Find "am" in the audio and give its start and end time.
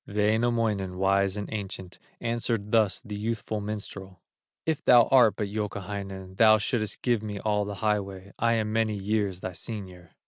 8.53-8.73